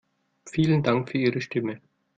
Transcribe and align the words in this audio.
Vielen 0.49 0.81
Dank 0.81 1.09
für 1.09 1.19
Ihre 1.19 1.41
Stimme. 1.41 1.79